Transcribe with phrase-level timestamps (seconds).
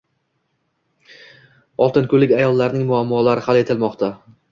[1.87, 4.11] Oltinko‘llik ayollarning muammolari hal etilmoqda